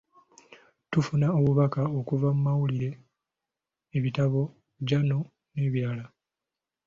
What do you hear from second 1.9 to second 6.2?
okuva mu mawulire, ebitabo, jjano, n'ebirala.